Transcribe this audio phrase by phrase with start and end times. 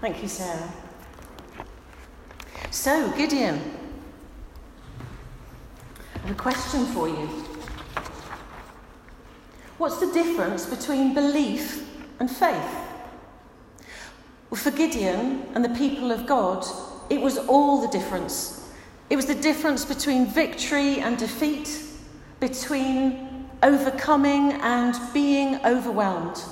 [0.00, 0.72] Thank you, Sarah.
[2.70, 3.60] So, Gideon,
[6.14, 7.28] I have a question for you.
[9.76, 11.86] What's the difference between belief
[12.18, 12.76] and faith?
[14.48, 16.64] Well, for Gideon and the people of God,
[17.10, 18.70] it was all the difference.
[19.10, 21.78] It was the difference between victory and defeat,
[22.40, 26.42] between overcoming and being overwhelmed.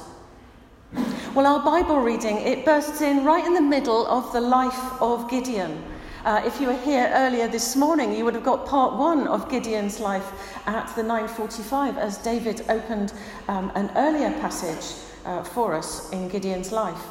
[1.39, 5.30] Well, our Bible reading, it bursts in right in the middle of the life of
[5.30, 5.84] Gideon.
[6.24, 9.48] Uh, if you were here earlier this morning, you would have got part one of
[9.48, 10.29] Gideon's life
[10.66, 13.12] at the 9:45 as David opened
[13.46, 17.05] um, an earlier passage uh, for us in Gideon's life.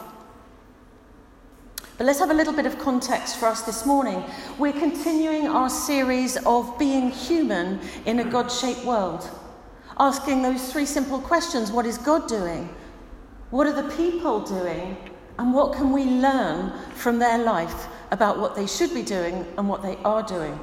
[1.98, 4.21] But let's have a little bit of context for us this morning.
[4.57, 9.26] We're continuing our series of being human in a God shaped world,
[9.98, 12.68] asking those three simple questions What is God doing?
[13.50, 14.98] What are the people doing?
[15.40, 19.70] And what can we learn from their life about what they should be doing and
[19.70, 20.60] what they are doing?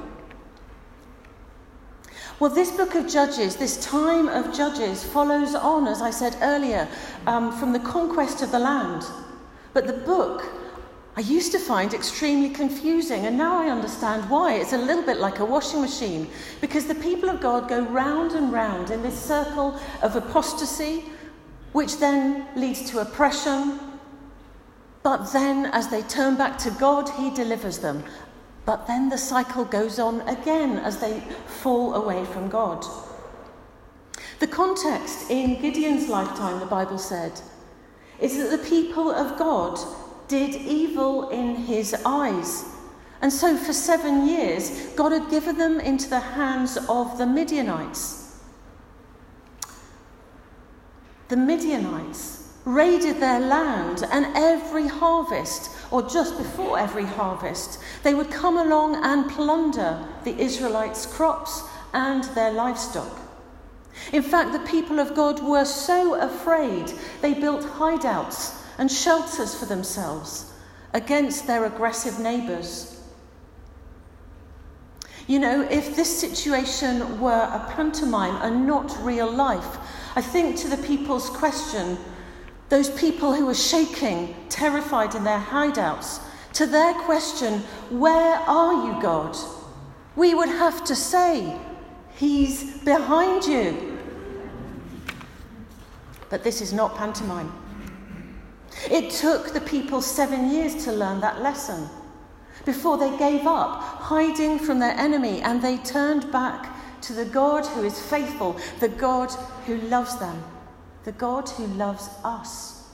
[2.39, 6.89] Well, this book of Judges, this time of Judges, follows on, as I said earlier,
[7.25, 9.05] um, from the conquest of the land.
[9.73, 10.45] But the book
[11.17, 14.55] I used to find extremely confusing, and now I understand why.
[14.55, 16.27] It's a little bit like a washing machine,
[16.59, 21.05] because the people of God go round and round in this circle of apostasy,
[21.75, 23.77] which then leads to oppression.
[25.03, 28.05] But then, as they turn back to God, He delivers them.
[28.65, 31.19] But then the cycle goes on again as they
[31.61, 32.85] fall away from God.
[34.39, 37.41] The context in Gideon's lifetime, the Bible said,
[38.21, 39.77] is that the people of God
[40.29, 42.63] did evil in his eyes.
[43.21, 48.24] And so, for seven years, God had given them into the hands of the Midianites.
[51.27, 58.29] The Midianites raided their land, and every harvest, or just before every harvest, they would
[58.29, 63.19] come along and plunder the Israelites' crops and their livestock.
[64.11, 66.91] In fact, the people of God were so afraid
[67.21, 70.51] they built hideouts and shelters for themselves
[70.93, 72.91] against their aggressive neighbours.
[75.27, 79.77] You know, if this situation were a pantomime and not real life,
[80.15, 81.97] I think to the people's question,
[82.69, 86.21] those people who were shaking, terrified in their hideouts,
[86.53, 87.59] to their question,
[87.89, 89.35] Where are you, God?
[90.15, 91.57] we would have to say,
[92.15, 93.97] He's behind you.
[96.29, 97.51] But this is not pantomime.
[98.89, 101.89] It took the people seven years to learn that lesson
[102.65, 106.74] before they gave up, hiding from their enemy, and they turned back
[107.05, 109.31] to the God who is faithful, the God
[109.65, 110.43] who loves them,
[111.03, 112.89] the God who loves us.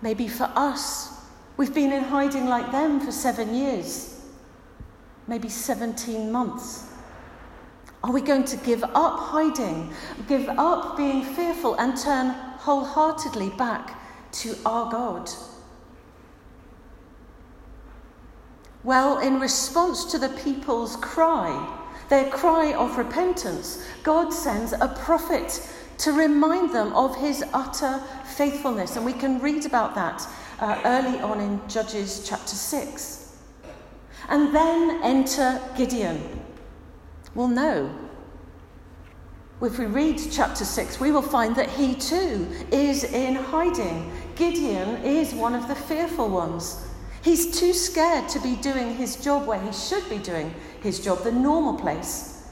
[0.00, 1.20] Maybe for us,
[1.56, 4.20] we've been in hiding like them for seven years,
[5.26, 6.92] maybe 17 months.
[8.04, 9.92] Are we going to give up hiding,
[10.28, 15.28] give up being fearful, and turn wholeheartedly back to our God?
[18.88, 21.78] Well, in response to the people's cry,
[22.08, 25.60] their cry of repentance, God sends a prophet
[25.98, 28.96] to remind them of his utter faithfulness.
[28.96, 30.26] And we can read about that
[30.58, 33.36] uh, early on in Judges chapter 6.
[34.30, 36.40] And then enter Gideon.
[37.34, 37.94] Well, no,
[39.60, 44.10] if we read chapter 6, we will find that he too is in hiding.
[44.34, 46.87] Gideon is one of the fearful ones.
[47.22, 51.24] He's too scared to be doing his job where he should be doing his job,
[51.24, 52.46] the normal place.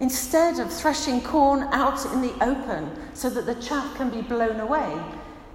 [0.00, 4.60] Instead of threshing corn out in the open so that the chaff can be blown
[4.60, 5.00] away,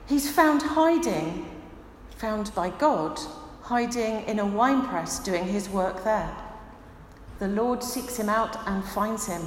[0.08, 1.46] he's found hiding,
[2.18, 3.20] found by God,
[3.62, 6.36] hiding in a winepress doing his work there.
[7.38, 9.42] The Lord seeks him out and finds him.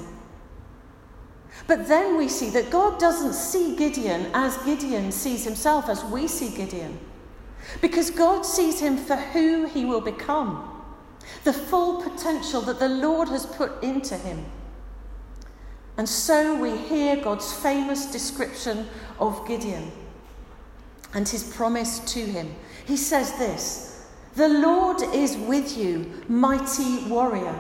[1.67, 6.27] But then we see that God doesn't see Gideon as Gideon sees himself, as we
[6.27, 6.99] see Gideon.
[7.81, 10.71] Because God sees him for who he will become,
[11.45, 14.45] the full potential that the Lord has put into him.
[15.97, 18.89] And so we hear God's famous description
[19.19, 19.93] of Gideon
[21.15, 22.55] and his promise to him.
[22.85, 27.59] He says this The Lord is with you, mighty warrior.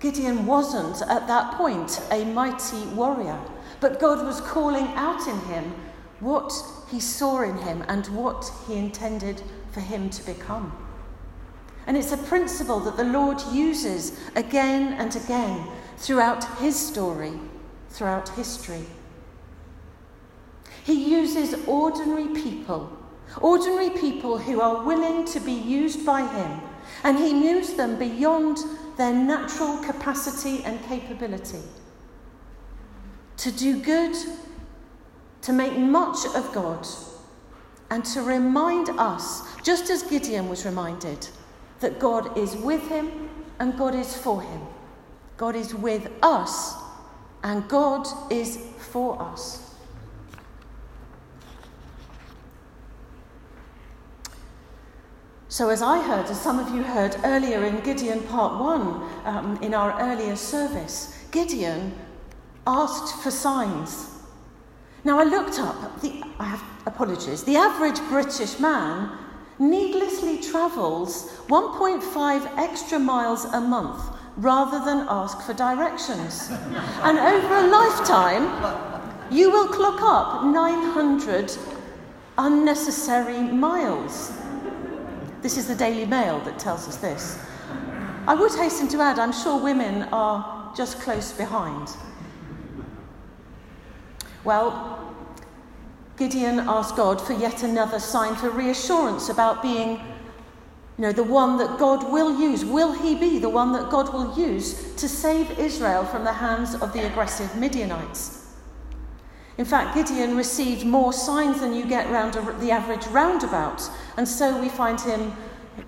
[0.00, 3.38] Gideon wasn't at that point a mighty warrior,
[3.80, 5.74] but God was calling out in him
[6.20, 6.52] what
[6.90, 9.42] he saw in him and what he intended
[9.72, 10.76] for him to become.
[11.86, 15.68] And it's a principle that the Lord uses again and again
[15.98, 17.32] throughout his story,
[17.90, 18.84] throughout history.
[20.86, 22.96] He uses ordinary people,
[23.40, 26.60] ordinary people who are willing to be used by Him,
[27.02, 28.58] and He moves them beyond
[28.96, 31.62] their natural capacity and capability
[33.38, 34.14] to do good,
[35.42, 36.86] to make much of God,
[37.90, 41.28] and to remind us, just as Gideon was reminded,
[41.80, 43.28] that God is with him
[43.58, 44.60] and God is for him.
[45.36, 46.74] God is with us
[47.42, 49.66] and God is for us.
[55.48, 58.80] So, as I heard, as some of you heard earlier in Gideon Part 1
[59.24, 61.94] um, in our earlier service, Gideon
[62.66, 64.15] asked for signs.
[65.06, 69.16] Now, I looked up, the, I have apologies, the average British man
[69.56, 74.02] needlessly travels 1.5 extra miles a month
[74.36, 76.48] rather than ask for directions.
[76.50, 78.50] and over a lifetime,
[79.30, 81.56] you will clock up 900
[82.38, 84.32] unnecessary miles.
[85.40, 87.38] This is the Daily Mail that tells us this.
[88.26, 91.90] I would hasten to add, I'm sure women are just close behind.
[94.46, 95.12] Well,
[96.16, 99.96] Gideon asked God for yet another sign for reassurance about being,
[100.96, 102.64] you know, the one that God will use.
[102.64, 106.76] Will he be the one that God will use to save Israel from the hands
[106.76, 108.54] of the aggressive Midianites?
[109.58, 114.60] In fact, Gideon received more signs than you get round the average roundabout, and so
[114.60, 115.32] we find him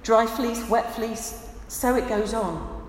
[0.03, 2.87] dry fleece, wet fleece, so it goes on.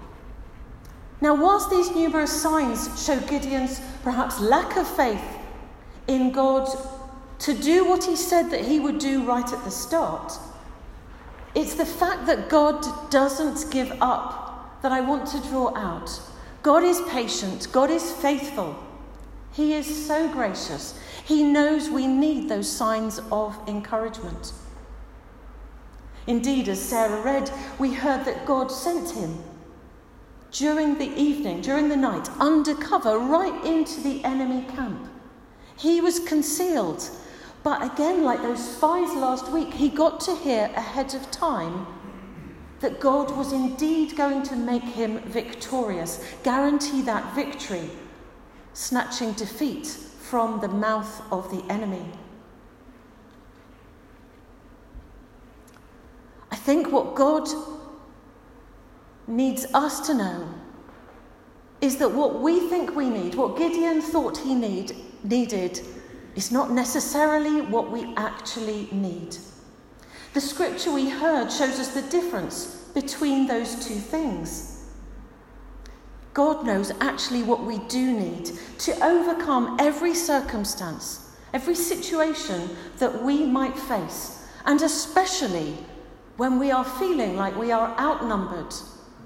[1.21, 5.38] Now, whilst these numerous signs show Gideon's perhaps lack of faith
[6.09, 6.67] in God
[7.39, 10.33] to do what he said that he would do right at the start.
[11.55, 16.09] It's the fact that God doesn't give up that I want to draw out.
[16.63, 18.83] God is patient, God is faithful.
[19.53, 20.99] He is so gracious.
[21.25, 24.53] He knows we need those signs of encouragement.
[26.27, 29.37] Indeed, as Sarah read, we heard that God sent him
[30.51, 35.09] during the evening, during the night, undercover, right into the enemy camp.
[35.79, 37.09] He was concealed.
[37.63, 41.87] But again, like those spies last week, he got to hear ahead of time
[42.81, 47.89] that God was indeed going to make him victorious, guarantee that victory,
[48.73, 52.05] snatching defeat from the mouth of the enemy.
[56.51, 57.47] I think what God
[59.27, 60.53] needs us to know
[61.79, 64.93] is that what we think we need, what Gideon thought he need,
[65.23, 65.81] needed
[66.35, 69.37] is not necessarily what we actually need.
[70.33, 74.85] The scripture we heard shows us the difference between those two things.
[76.33, 83.45] God knows actually what we do need to overcome every circumstance, every situation that we
[83.45, 85.77] might face, and especially
[86.37, 88.73] when we are feeling like we are outnumbered,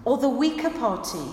[0.05, 1.27] or the weaker party,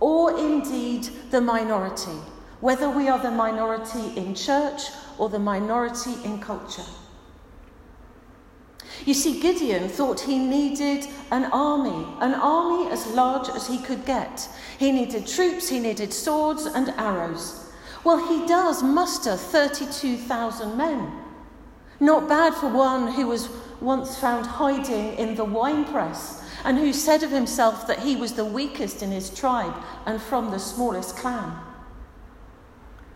[0.00, 2.18] or indeed the minority
[2.60, 4.82] whether we are the minority in church
[5.18, 6.84] or the minority in culture.
[9.06, 14.04] You see, Gideon thought he needed an army, an army as large as he could
[14.04, 14.48] get.
[14.78, 17.70] He needed troops, he needed swords and arrows.
[18.04, 21.12] Well, he does muster 32,000 men.
[21.98, 23.48] Not bad for one who was
[23.80, 28.44] once found hiding in the winepress and who said of himself that he was the
[28.44, 31.69] weakest in his tribe and from the smallest clan.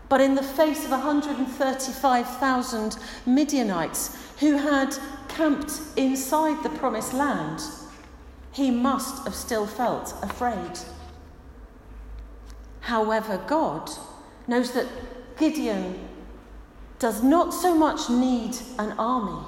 [0.07, 4.95] But in the face of 135,000 Midianites who had
[5.27, 7.61] camped inside the promised land,
[8.51, 10.79] he must have still felt afraid.
[12.81, 13.89] However, God
[14.47, 14.87] knows that
[15.37, 16.07] Gideon
[16.99, 19.45] does not so much need an army,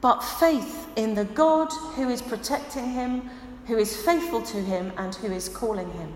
[0.00, 3.28] but faith in the God who is protecting him,
[3.66, 6.12] who is faithful to him, and who is calling him.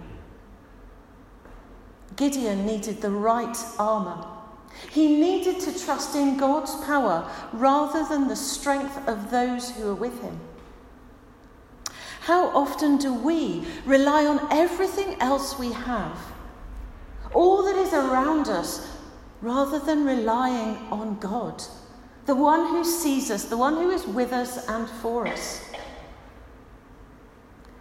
[2.17, 4.27] Gideon needed the right armour.
[4.91, 9.95] He needed to trust in God's power rather than the strength of those who are
[9.95, 10.39] with him.
[12.21, 16.19] How often do we rely on everything else we have,
[17.35, 18.97] all that is around us,
[19.43, 21.63] rather than relying on God,
[22.27, 25.71] the one who sees us, the one who is with us and for us?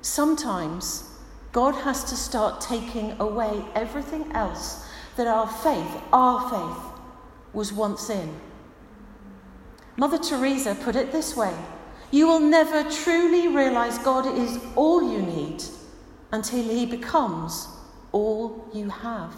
[0.01, 1.09] Sometimes
[1.53, 6.83] God has to start taking away everything else that our faith, our faith,
[7.53, 8.35] was once in.
[9.95, 11.55] Mother Teresa put it this way
[12.09, 15.63] You will never truly realize God is all you need
[16.31, 17.67] until He becomes
[18.11, 19.35] all you have.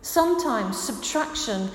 [0.00, 1.70] Sometimes subtraction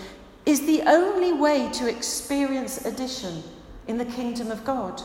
[0.47, 3.43] is the only way to experience addition
[3.87, 4.99] in the kingdom of God.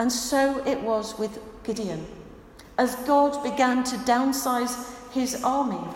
[0.00, 2.06] And so it was with Gideon.
[2.78, 4.74] As God began to downsize
[5.12, 5.86] his army,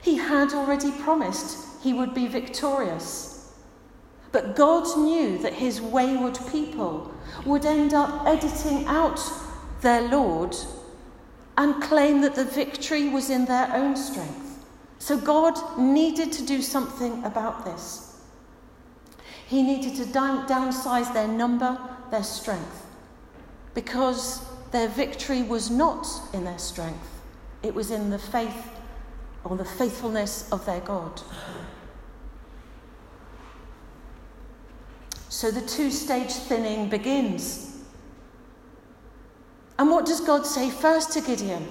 [0.00, 3.52] he had already promised he would be victorious.
[4.32, 9.20] But God knew that his wayward people would end up editing out
[9.82, 10.56] their Lord
[11.58, 14.64] and claim that the victory was in their own strength.
[14.98, 18.22] So God needed to do something about this.
[19.46, 21.78] He needed to downsize their number,
[22.10, 22.86] their strength,
[23.74, 27.20] because their victory was not in their strength,
[27.62, 28.70] it was in the faith
[29.44, 31.20] or the faithfulness of their God.
[35.28, 37.78] So the two stage thinning begins.
[39.78, 41.66] And what does God say first to Gideon?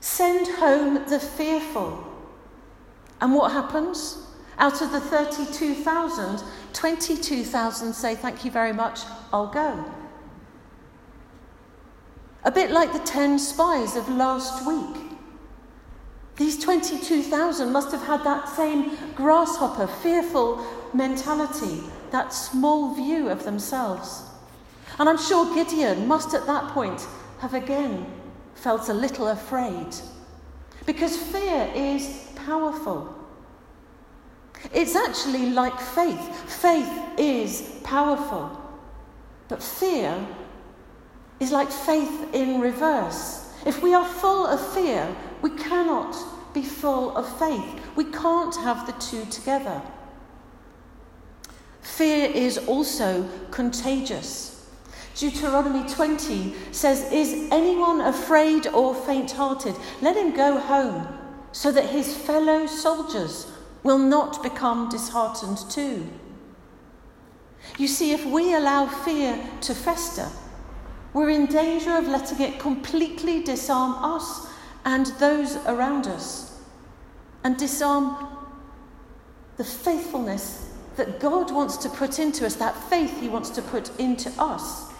[0.00, 2.04] Send home the fearful.
[3.20, 4.25] And what happens?
[4.58, 9.00] Out of the 32,000, 22,000 say, Thank you very much,
[9.32, 9.84] I'll go.
[12.44, 15.02] A bit like the 10 spies of last week.
[16.36, 24.22] These 22,000 must have had that same grasshopper, fearful mentality, that small view of themselves.
[24.98, 27.06] And I'm sure Gideon must at that point
[27.40, 28.06] have again
[28.54, 29.94] felt a little afraid.
[30.84, 33.15] Because fear is powerful.
[34.72, 36.50] It's actually like faith.
[36.60, 38.60] Faith is powerful.
[39.48, 40.26] But fear
[41.40, 43.52] is like faith in reverse.
[43.64, 46.16] If we are full of fear, we cannot
[46.54, 47.80] be full of faith.
[47.96, 49.82] We can't have the two together.
[51.82, 54.68] Fear is also contagious.
[55.14, 59.74] Deuteronomy 20 says, Is anyone afraid or faint hearted?
[60.02, 61.06] Let him go home,
[61.52, 63.46] so that his fellow soldiers
[63.86, 66.04] will not become disheartened too.
[67.78, 70.28] You see, if we allow fear to fester,
[71.12, 74.48] we're in danger of letting it completely disarm us
[74.84, 76.60] and those around us,
[77.44, 78.26] and disarm
[79.56, 83.96] the faithfulness that God wants to put into us, that faith He wants to put
[84.00, 84.92] into us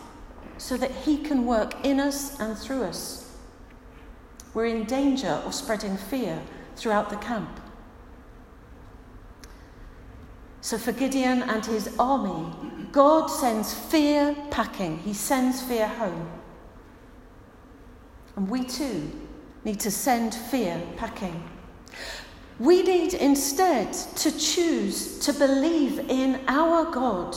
[0.59, 3.37] so that He can work in us and through us.
[4.55, 6.41] We're in danger of spreading fear
[6.77, 7.61] throughout the camp.
[10.67, 12.53] So, for Gideon and his army,
[12.91, 16.29] God sends fear packing, He sends fear home.
[18.35, 19.13] And we too
[19.65, 21.41] need to send fear packing.
[22.59, 27.37] We need instead to choose to believe in our God,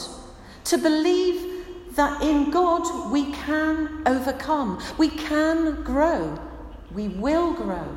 [0.64, 6.36] to believe that in God we can overcome, we can grow,
[6.92, 7.96] we will grow,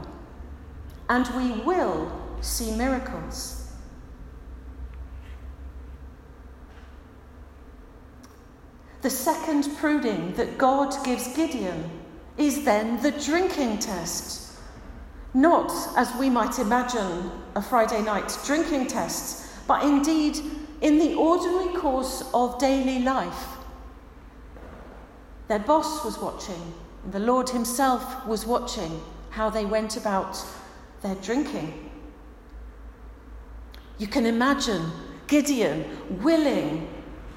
[1.08, 2.12] and we will
[2.42, 3.61] see miracles.
[9.02, 11.90] The second pruning that God gives Gideon
[12.38, 14.56] is then the drinking test.
[15.34, 20.38] Not, as we might imagine, a Friday night drinking test, but indeed
[20.80, 23.46] in the ordinary course of daily life
[25.52, 26.72] their boss was watching,
[27.04, 30.42] and the Lord Himself was watching how they went about
[31.02, 31.90] their drinking.
[33.98, 34.90] You can imagine
[35.26, 36.88] Gideon willing,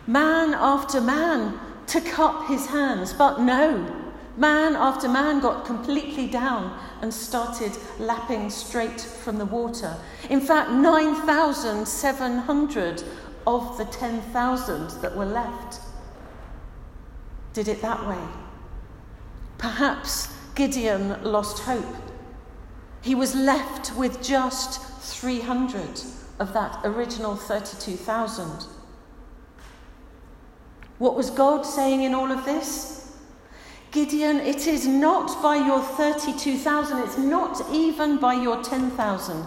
[0.08, 6.78] man after man, to cup his hands, but no, man after man got completely down
[7.02, 9.96] and started lapping straight from the water.
[10.30, 13.04] In fact, 9,700
[13.48, 15.80] of the 10,000 that were left
[17.54, 18.24] did it that way.
[19.58, 21.96] Perhaps Gideon lost hope.
[23.02, 26.02] He was left with just 300
[26.40, 28.66] of that original 32,000.
[30.98, 33.14] What was God saying in all of this?
[33.92, 39.46] Gideon, it is not by your 32,000, it's not even by your 10,000,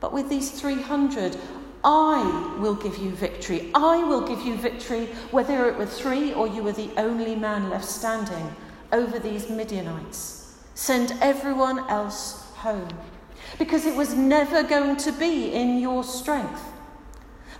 [0.00, 1.36] but with these 300,
[1.82, 3.70] I will give you victory.
[3.74, 7.70] I will give you victory, whether it were three or you were the only man
[7.70, 8.54] left standing
[8.92, 10.56] over these Midianites.
[10.74, 12.88] Send everyone else home.
[13.58, 16.62] Because it was never going to be in your strength.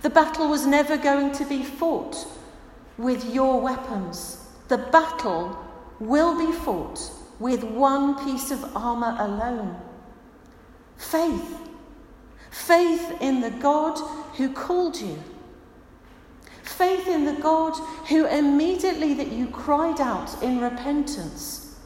[0.02, 2.26] The battle was never going to be fought
[3.00, 4.46] with your weapons.
[4.68, 5.58] The battle
[5.98, 7.00] will be fought
[7.38, 9.80] with one piece of armour alone
[10.96, 11.70] faith
[12.50, 13.98] Faith in the God
[14.36, 15.18] who called you.
[16.62, 17.74] Faith in the God
[18.08, 21.78] who immediately that you cried out in repentance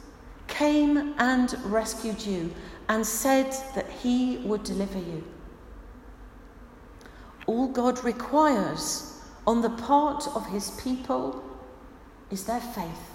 [0.47, 2.53] came and rescued you
[2.89, 5.23] and said that he would deliver you.
[7.45, 9.14] All God requires
[9.47, 11.43] on the part of his people
[12.31, 13.11] is their faith.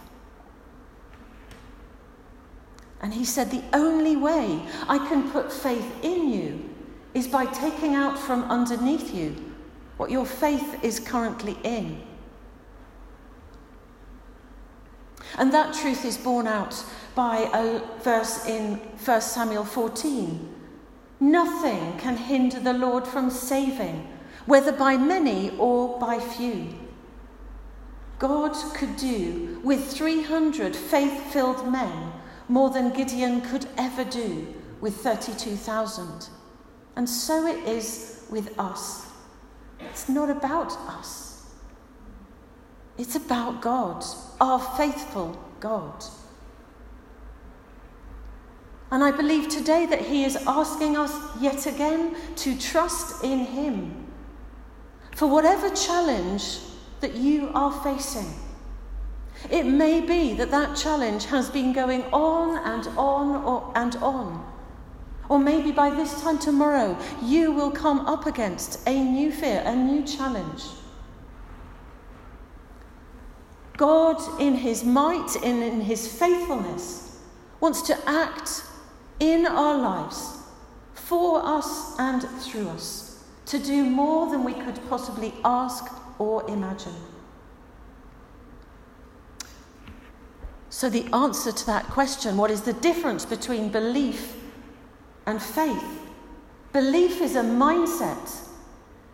[3.00, 6.70] And he said, The only way I can put faith in you
[7.14, 9.34] is by taking out from underneath you
[9.96, 12.00] what your faith is currently in.
[15.38, 16.84] And that truth is borne out
[17.14, 20.54] by a verse in 1 Samuel 14.
[21.20, 24.08] Nothing can hinder the Lord from saving,
[24.46, 26.68] whether by many or by few.
[28.18, 32.12] God could do with 300 faith filled men
[32.48, 34.46] more than Gideon could ever do
[34.80, 36.28] with 32,000.
[36.96, 39.06] And so it is with us.
[39.80, 41.46] It's not about us,
[42.98, 44.04] it's about God,
[44.40, 46.04] our faithful God.
[48.90, 54.09] And I believe today that He is asking us yet again to trust in Him
[55.20, 56.60] for whatever challenge
[57.00, 58.34] that you are facing.
[59.50, 64.42] It may be that that challenge has been going on and on or, and on.
[65.28, 69.76] Or maybe by this time tomorrow, you will come up against a new fear, a
[69.76, 70.64] new challenge.
[73.76, 77.18] God, in His might and in His faithfulness,
[77.60, 78.62] wants to act
[79.18, 80.38] in our lives,
[80.94, 83.09] for us and through us,
[83.50, 86.94] to do more than we could possibly ask or imagine.
[90.68, 94.36] So, the answer to that question what is the difference between belief
[95.26, 96.00] and faith?
[96.72, 98.48] Belief is a mindset,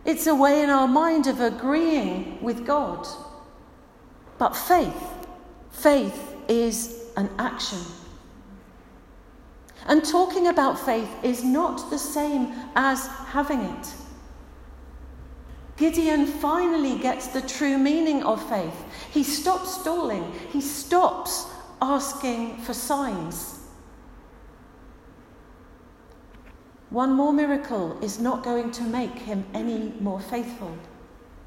[0.05, 3.07] it's a way in our mind of agreeing with God.
[4.37, 5.27] But faith,
[5.71, 7.79] faith is an action.
[9.87, 13.93] And talking about faith is not the same as having it.
[15.77, 18.83] Gideon finally gets the true meaning of faith.
[19.11, 21.47] He stops stalling, he stops
[21.81, 23.59] asking for signs.
[26.89, 30.75] One more miracle is not going to make him any more faithful.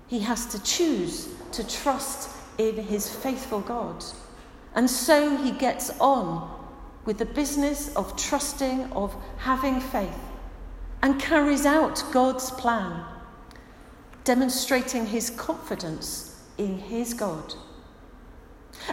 [0.06, 4.04] He has to choose to trust in his faithful God.
[4.74, 6.58] And so he gets on
[7.04, 10.20] with the business of trusting, of having faith,
[11.02, 13.04] and carries out God's plan,
[14.30, 17.52] demonstrating his confidence in his God.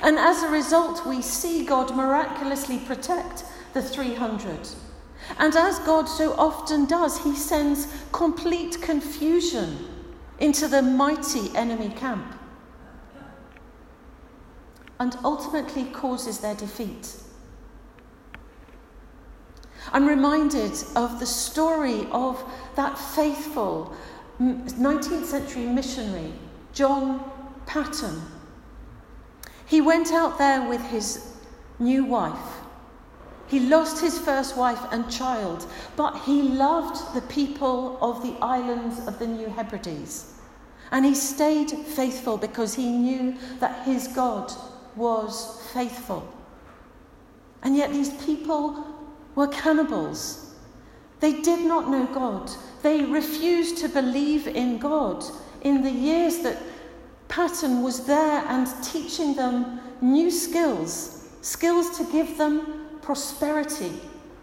[0.02, 3.46] And as a result, we see God miraculously protect
[3.76, 4.68] the 300.
[5.38, 9.78] And as God so often does, he sends complete confusion
[10.40, 12.34] into the mighty enemy camp
[15.00, 17.14] and ultimately causes their defeat.
[19.94, 22.44] I'm reminded of the story of
[22.76, 23.96] that faithful
[24.40, 26.32] 19th century missionary,
[26.74, 27.24] John
[27.66, 28.22] Paton.
[29.66, 31.34] He went out there with his
[31.80, 32.58] new wife.
[33.48, 39.08] He lost his first wife and child, but he loved the people of the islands
[39.08, 40.34] of the New Hebrides.
[40.92, 44.52] And he stayed faithful because he knew that his God
[44.96, 46.28] was faithful.
[47.64, 48.86] And yet these people
[49.36, 50.56] were cannibals.
[51.20, 52.52] They did not know God.
[52.88, 55.22] They refused to believe in God
[55.60, 56.58] in the years that
[57.28, 63.92] Paton was there and teaching them new skills, skills to give them prosperity,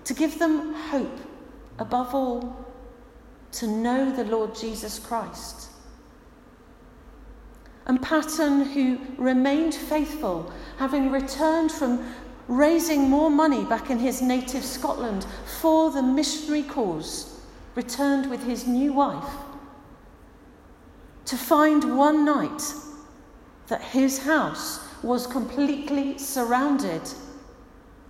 [0.05, 1.19] to give them hope,
[1.79, 2.67] above all,
[3.53, 5.71] to know the Lord Jesus Christ.
[7.87, 12.13] And Paton, who remained faithful, having returned from
[12.47, 15.25] raising more money back in his native Scotland
[15.63, 17.34] for the missionary cause,
[17.75, 19.33] returned with his new wife
[21.25, 22.63] to find one night
[23.69, 27.03] that his house was completely surrounded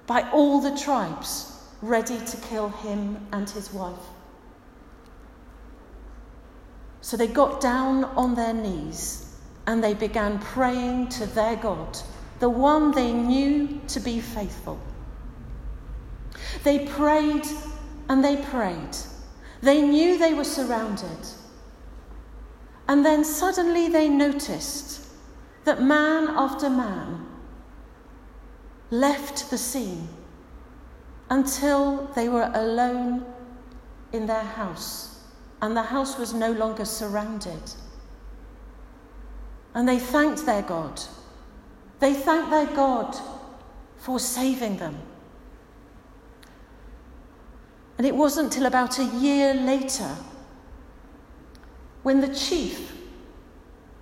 [0.07, 4.07] by all the tribes ready to kill him and his wife.
[7.00, 11.98] So they got down on their knees and they began praying to their God
[12.40, 14.81] the one they knew to be faithful.
[16.62, 17.46] They prayed
[18.09, 18.96] and they prayed.
[19.62, 21.27] They knew they were surrounded.
[22.88, 25.07] And then suddenly they noticed
[25.64, 27.27] that man after man
[28.90, 30.09] left the scene
[31.31, 33.25] until they were alone
[34.12, 35.21] in their house
[35.62, 37.73] and the house was no longer surrounded.
[39.73, 41.01] And they thanked their God
[42.05, 43.17] they thanked their God
[43.97, 44.99] for saving them.
[47.98, 50.16] And it wasn't till about a year later
[52.02, 52.92] when the chief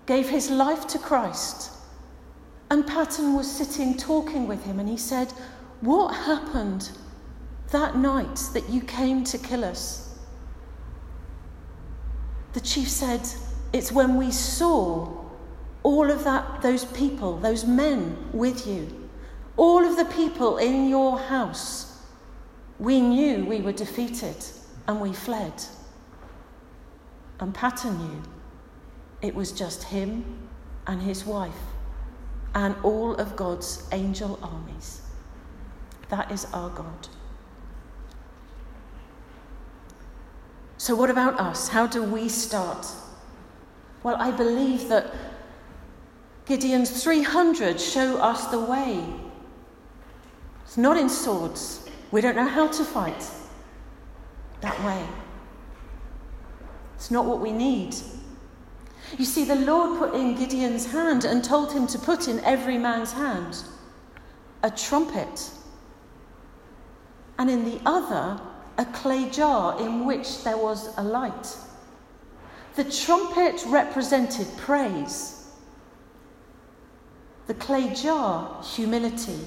[0.06, 1.70] gave his life to Christ
[2.72, 5.30] and Paton was sitting talking with him and he said,
[5.82, 6.90] What happened
[7.70, 10.18] that night that you came to kill us?
[12.54, 13.20] The chief said,
[13.74, 15.22] It's when we saw
[15.82, 19.10] all of that, those people, those men with you,
[19.58, 21.91] all of the people in your house,
[22.82, 24.34] we knew we were defeated
[24.88, 25.52] and we fled.
[27.38, 28.22] And Paton knew
[29.20, 30.48] it was just him
[30.88, 31.62] and his wife
[32.56, 35.00] and all of God's angel armies.
[36.08, 37.06] That is our God.
[40.76, 41.68] So, what about us?
[41.68, 42.84] How do we start?
[44.02, 45.14] Well, I believe that
[46.46, 49.04] Gideon's 300 show us the way.
[50.64, 51.81] It's not in swords.
[52.12, 53.26] We don't know how to fight
[54.60, 55.04] that way.
[56.94, 57.96] It's not what we need.
[59.18, 62.78] You see, the Lord put in Gideon's hand and told him to put in every
[62.78, 63.64] man's hand
[64.62, 65.50] a trumpet,
[67.38, 68.40] and in the other,
[68.78, 71.56] a clay jar in which there was a light.
[72.76, 75.48] The trumpet represented praise,
[77.48, 79.40] the clay jar, humility.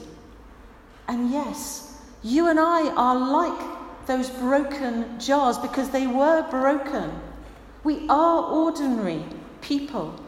[1.08, 1.95] And yes,
[2.26, 7.12] you and I are like those broken jars because they were broken.
[7.84, 9.24] We are ordinary
[9.62, 10.20] people.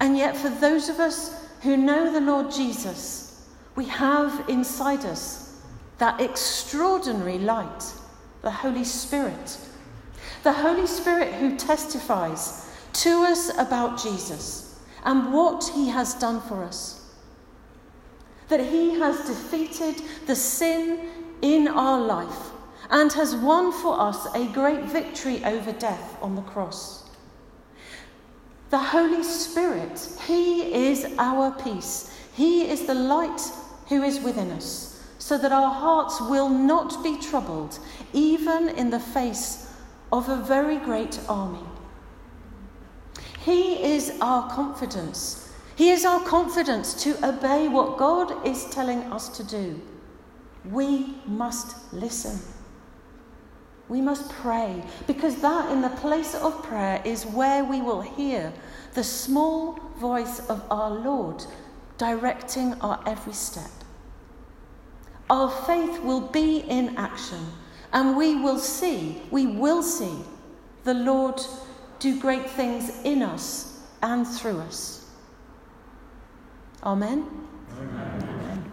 [0.00, 5.62] And yet, for those of us who know the Lord Jesus, we have inside us
[5.98, 7.84] that extraordinary light,
[8.42, 9.58] the Holy Spirit.
[10.42, 16.64] The Holy Spirit who testifies to us about Jesus and what he has done for
[16.64, 16.99] us.
[18.50, 21.08] That he has defeated the sin
[21.40, 22.50] in our life
[22.90, 27.08] and has won for us a great victory over death on the cross.
[28.70, 32.16] The Holy Spirit, He is our peace.
[32.34, 33.40] He is the light
[33.88, 37.78] who is within us, so that our hearts will not be troubled,
[38.12, 39.72] even in the face
[40.12, 41.66] of a very great army.
[43.40, 45.49] He is our confidence.
[45.80, 49.80] He is our confidence to obey what God is telling us to do.
[50.66, 52.38] We must listen.
[53.88, 58.52] We must pray because that, in the place of prayer, is where we will hear
[58.92, 61.46] the small voice of our Lord
[61.96, 63.70] directing our every step.
[65.30, 67.40] Our faith will be in action,
[67.94, 70.18] and we will see, we will see
[70.84, 71.40] the Lord
[72.00, 74.99] do great things in us and through us.
[76.82, 77.26] Amen.
[77.78, 78.70] Amen.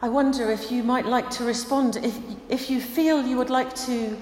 [0.00, 2.16] I wonder if you might like to respond, if,
[2.48, 4.16] if you feel you would like to,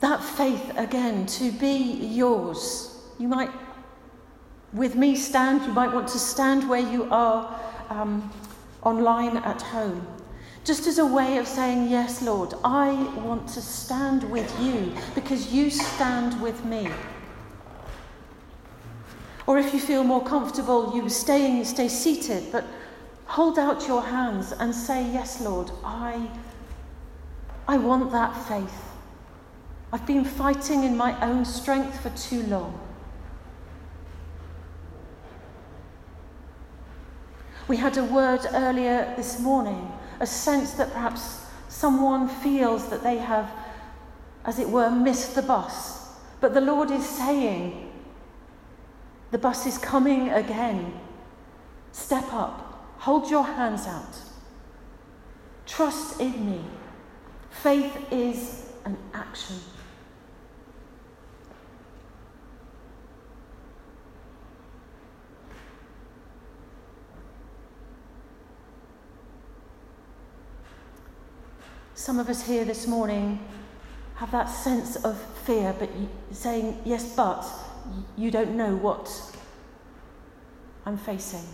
[0.00, 2.98] that faith again, to be yours.
[3.20, 3.50] You might,
[4.72, 7.56] with me, stand, you might want to stand where you are
[7.88, 8.32] um,
[8.82, 10.04] online at home.
[10.64, 15.52] Just as a way of saying, Yes, Lord, I want to stand with you because
[15.52, 16.88] you stand with me.
[19.46, 22.64] Or if you feel more comfortable, you stay, stay seated, but
[23.32, 26.28] Hold out your hands and say, Yes, Lord, I,
[27.66, 28.90] I want that faith.
[29.90, 32.78] I've been fighting in my own strength for too long.
[37.68, 39.90] We had a word earlier this morning,
[40.22, 43.50] a sense that perhaps someone feels that they have,
[44.44, 46.14] as it were, missed the bus.
[46.40, 47.90] But the Lord is saying,
[49.32, 50.94] the bus is coming again.
[51.90, 52.86] Step up.
[52.98, 54.14] Hold your hands out.
[55.66, 56.60] Trust in me.
[57.50, 59.56] Faith is an action.
[72.02, 73.38] Some of us here this morning
[74.16, 75.88] have that sense of fear, but
[76.32, 77.46] saying, yes, but
[78.16, 79.08] you don't know what
[80.84, 81.44] I'm facing.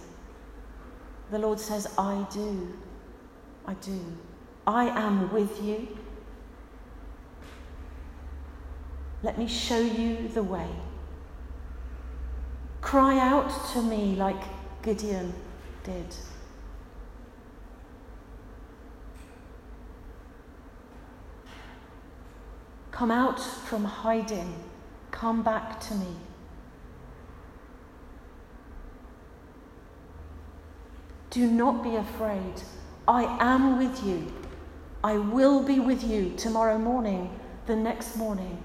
[1.31, 2.79] The Lord says, I do.
[3.67, 4.01] I do.
[4.67, 5.87] I am with you.
[9.23, 10.71] Let me show you the way.
[12.81, 14.43] Cry out to me like
[14.81, 15.35] Gideon
[15.85, 16.07] did.
[22.99, 24.57] Come out from hiding.
[25.13, 26.17] Come back to me.
[31.31, 32.55] Do not be afraid.
[33.07, 34.27] I am with you.
[35.05, 38.61] I will be with you tomorrow morning, the next morning,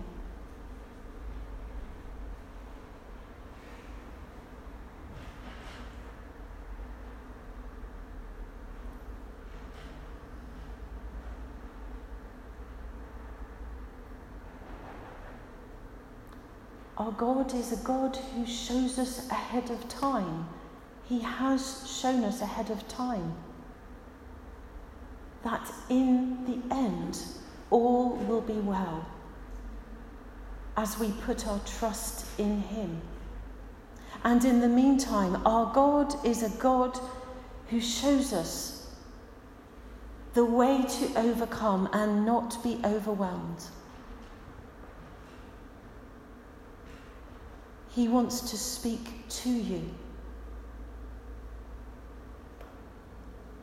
[17.18, 20.48] God is a God who shows us ahead of time.
[21.06, 23.34] He has shown us ahead of time
[25.44, 27.22] that in the end
[27.70, 29.06] all will be well
[30.78, 33.02] as we put our trust in Him.
[34.24, 36.98] And in the meantime, our God is a God
[37.68, 38.88] who shows us
[40.34, 43.64] the way to overcome and not be overwhelmed.
[47.96, 49.84] He wants to speak to you,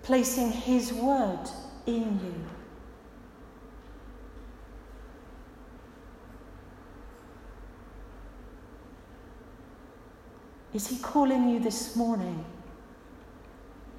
[0.03, 1.49] placing His word
[1.87, 2.35] in you.
[10.73, 12.45] Is He calling you this morning?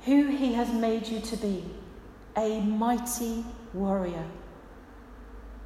[0.05, 1.65] Who He has made you to be?
[2.37, 4.25] A mighty warrior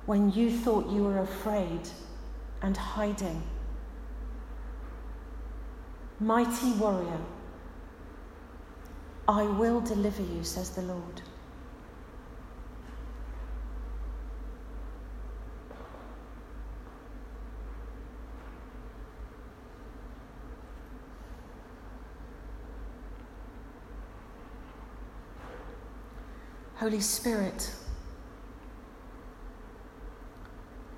[0.07, 1.81] when you thought you were afraid
[2.63, 3.43] and hiding.
[6.19, 7.19] Mighty warrior,
[9.27, 11.21] I will deliver you, says the Lord.
[26.75, 27.71] Holy Spirit,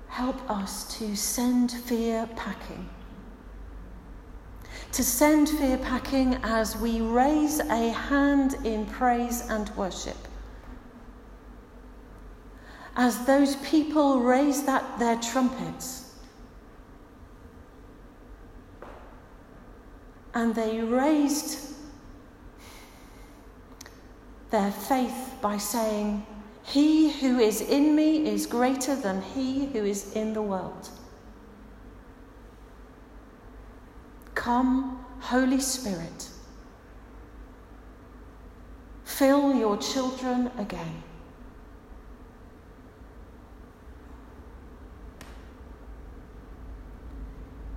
[0.08, 2.88] help us to send fear packing
[4.98, 10.16] to send fear packing as we raise a hand in praise and worship.
[12.96, 16.16] As those people raise that their trumpets
[20.34, 21.76] and they raised
[24.50, 26.26] their faith by saying,
[26.64, 30.90] He who is in me is greater than he who is in the world.
[34.48, 36.30] Come, Holy Spirit.
[39.04, 41.02] Fill your children again.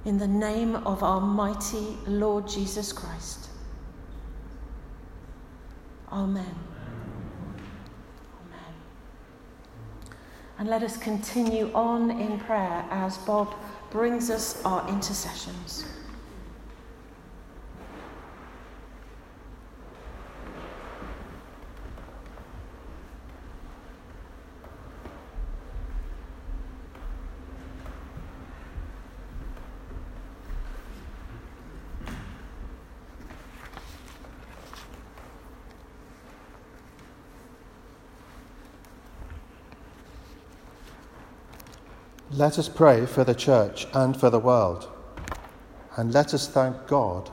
[0.05, 3.49] In the name of our mighty Lord Jesus Christ.
[6.09, 6.55] Amen.
[8.45, 8.73] Amen.
[10.57, 13.53] And let us continue on in prayer as Bob
[13.89, 15.83] brings us our intercessions.
[42.41, 44.89] Let us pray for the church and for the world.
[45.95, 47.31] And let us thank God